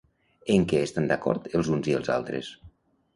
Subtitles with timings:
[0.53, 2.51] En què estan d'acord els uns i els altres?